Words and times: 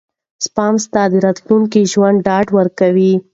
سپما 0.45 0.79
ستا 0.85 1.01
د 1.11 1.13
راتلونکي 1.25 1.81
ژوند 1.91 2.17
ډاډ 2.25 2.47
ورکوي. 2.57 3.13